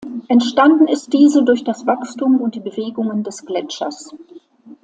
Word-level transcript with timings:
Entstanden 0.29 0.87
ist 0.87 1.13
diese 1.13 1.43
durch 1.43 1.63
das 1.63 1.85
Wachstum 1.85 2.41
und 2.41 2.55
die 2.55 2.59
Bewegungen 2.59 3.21
des 3.23 3.45
Gletschers. 3.45 4.09